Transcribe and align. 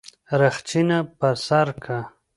رخچينه 0.41 0.99
پر 1.19 1.35
سر 1.47 1.67
که. 1.83 1.97